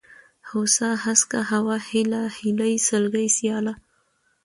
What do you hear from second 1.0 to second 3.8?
هسکه، هوا، هېله، هيلۍ، سلگۍ، سياله